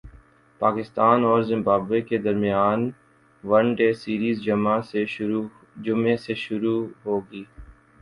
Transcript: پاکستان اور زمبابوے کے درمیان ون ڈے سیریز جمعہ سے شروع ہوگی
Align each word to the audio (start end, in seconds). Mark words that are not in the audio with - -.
پاکستان 0.61 1.23
اور 1.23 1.41
زمبابوے 1.49 1.99
کے 2.09 2.17
درمیان 2.19 2.89
ون 3.43 3.65
ڈے 3.75 3.91
سیریز 4.01 4.41
جمعہ 4.43 4.79
سے 4.91 5.05
شروع 5.07 5.45
ہوگی 7.05 7.43